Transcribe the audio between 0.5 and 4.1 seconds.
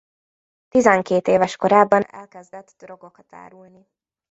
Tizenkét éves korában elkezdett drogokat árulni.